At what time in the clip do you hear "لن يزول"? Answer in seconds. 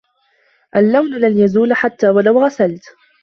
1.19-1.73